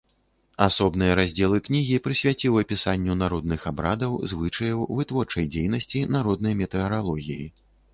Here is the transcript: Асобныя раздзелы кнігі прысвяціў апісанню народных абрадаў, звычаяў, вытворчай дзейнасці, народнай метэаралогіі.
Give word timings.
Асобныя 0.67 1.17
раздзелы 1.19 1.59
кнігі 1.67 1.99
прысвяціў 2.07 2.57
апісанню 2.63 3.19
народных 3.23 3.69
абрадаў, 3.75 4.19
звычаяў, 4.35 4.79
вытворчай 4.97 5.45
дзейнасці, 5.55 6.07
народнай 6.17 6.53
метэаралогіі. 6.65 7.53